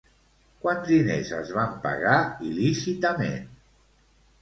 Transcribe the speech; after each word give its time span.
Quants 0.63 0.87
diners 0.91 1.29
es 1.41 1.53
van 1.59 1.77
pagar 1.85 2.17
il·lícitament? 2.51 3.49